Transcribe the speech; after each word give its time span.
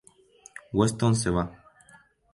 Weston 0.73 1.15
se 1.21 1.29
va. 1.37 1.45